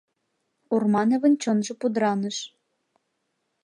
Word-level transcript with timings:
Урмановын 0.73 1.33
чонжо 1.41 1.73
пудраныш. 1.79 2.37